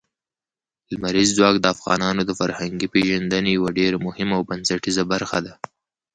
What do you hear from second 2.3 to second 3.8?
فرهنګي پیژندنې یوه